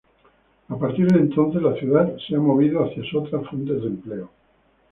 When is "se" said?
2.27-2.35